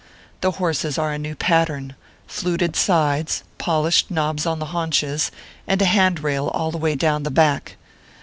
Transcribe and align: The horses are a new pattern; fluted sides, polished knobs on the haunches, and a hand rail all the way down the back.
The 0.41 0.53
horses 0.53 0.97
are 0.97 1.11
a 1.13 1.19
new 1.19 1.35
pattern; 1.35 1.93
fluted 2.25 2.75
sides, 2.75 3.43
polished 3.59 4.09
knobs 4.09 4.47
on 4.47 4.57
the 4.57 4.65
haunches, 4.73 5.29
and 5.67 5.79
a 5.79 5.85
hand 5.85 6.23
rail 6.23 6.47
all 6.47 6.71
the 6.71 6.79
way 6.79 6.95
down 6.95 7.21
the 7.21 7.29
back. 7.29 7.77